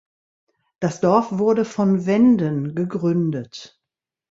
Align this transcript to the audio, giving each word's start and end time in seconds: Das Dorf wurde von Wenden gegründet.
Das 0.79 0.99
Dorf 0.99 1.37
wurde 1.37 1.63
von 1.63 2.07
Wenden 2.07 2.73
gegründet. 2.73 3.79